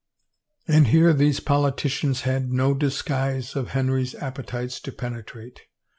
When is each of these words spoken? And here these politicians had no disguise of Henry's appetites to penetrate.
And 0.67 0.87
here 0.87 1.13
these 1.13 1.39
politicians 1.39 2.21
had 2.21 2.51
no 2.51 2.73
disguise 2.73 3.55
of 3.55 3.67
Henry's 3.67 4.15
appetites 4.15 4.79
to 4.79 4.91
penetrate. 4.91 5.61